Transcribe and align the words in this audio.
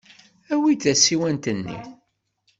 Awi-d 0.53 0.81
tasiwant-nni. 0.83 1.79